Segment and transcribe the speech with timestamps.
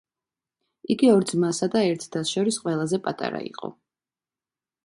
[0.95, 3.73] იგი ორ ძმასა და ერთ დას შორის ყველაზე პატარა იყო.